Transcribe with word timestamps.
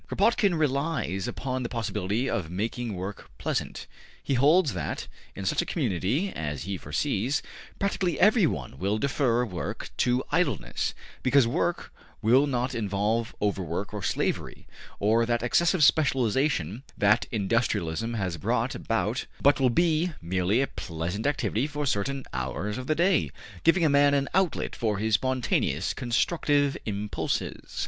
Kropotkin 0.07 0.55
relies 0.57 1.27
upon 1.27 1.61
the 1.61 1.69
possibility 1.69 2.27
of 2.27 2.49
making 2.49 2.95
work 2.95 3.29
pleasant: 3.37 3.85
he 4.23 4.33
holds 4.33 4.73
that, 4.73 5.05
in 5.35 5.45
such 5.45 5.61
a 5.61 5.65
community 5.67 6.31
as 6.33 6.63
he 6.63 6.75
foresees, 6.75 7.43
practically 7.77 8.19
everyone 8.19 8.79
will 8.79 8.97
prefer 8.99 9.45
work 9.45 9.91
to 9.97 10.23
idleness, 10.31 10.95
because 11.21 11.45
work 11.45 11.93
will 12.19 12.47
not 12.47 12.73
involve 12.73 13.35
overwork 13.43 13.93
or 13.93 14.01
slavery, 14.01 14.65
or 14.99 15.23
that 15.27 15.43
excessive 15.43 15.83
specialization 15.83 16.81
that 16.97 17.27
industrialism 17.31 18.15
has 18.15 18.37
brought 18.37 18.73
about, 18.73 19.27
but 19.39 19.59
will 19.59 19.69
be 19.69 20.13
merely 20.19 20.61
a 20.61 20.65
pleasant 20.65 21.27
activity 21.27 21.67
for 21.67 21.85
certain 21.85 22.25
hours 22.33 22.79
of 22.79 22.87
the 22.87 22.95
day, 22.95 23.29
giving 23.63 23.85
a 23.85 23.87
man 23.87 24.15
an 24.15 24.27
outlet 24.33 24.75
for 24.75 24.97
his 24.97 25.13
spontaneous 25.13 25.93
constructive 25.93 26.75
impulses. 26.87 27.79